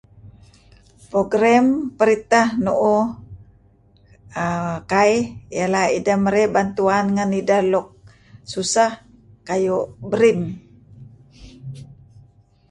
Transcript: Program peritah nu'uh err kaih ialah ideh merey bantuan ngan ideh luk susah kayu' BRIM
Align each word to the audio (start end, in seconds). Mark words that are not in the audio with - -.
Program 1.09 1.65
peritah 1.97 2.47
nu'uh 2.65 3.05
err 4.45 4.75
kaih 4.91 5.23
ialah 5.57 5.85
ideh 5.97 6.17
merey 6.23 6.47
bantuan 6.55 7.05
ngan 7.15 7.31
ideh 7.41 7.61
luk 7.71 7.87
susah 8.51 8.91
kayu' 9.47 9.85
BRIM 10.11 10.41